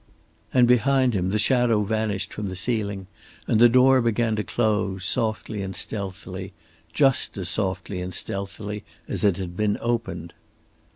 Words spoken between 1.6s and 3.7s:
vanished from the ceiling and the